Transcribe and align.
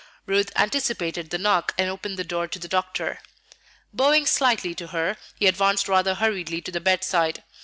Ruth 0.25 0.51
anticipated 0.55 1.29
the 1.29 1.37
knock, 1.37 1.75
and 1.77 1.87
opened 1.87 2.17
the 2.17 2.23
door 2.23 2.47
to 2.47 2.57
the 2.57 2.67
doctor. 2.67 3.19
Bowing 3.93 4.25
slightly 4.25 4.73
to 4.73 4.87
her, 4.87 5.15
he 5.35 5.45
advanced 5.45 5.87
rather 5.87 6.15
hurriedly 6.15 6.59
to 6.61 6.71
the 6.71 6.81
bedside. 6.81 7.43